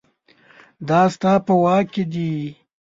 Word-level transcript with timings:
دا 0.87 1.01
ستا 1.13 1.33
په 1.45 1.53
واک 1.63 1.85
کې 1.93 2.03
دي 2.13 2.31